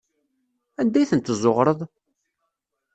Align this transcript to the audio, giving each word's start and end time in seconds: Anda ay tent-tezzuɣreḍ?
Anda 0.79 0.97
ay 0.99 1.07
tent-tezzuɣreḍ? 1.09 1.79